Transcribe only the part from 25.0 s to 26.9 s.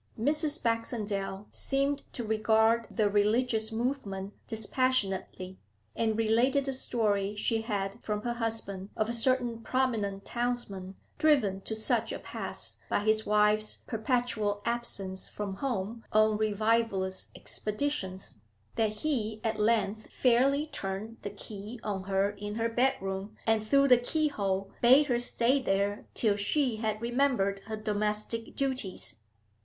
her stay there till she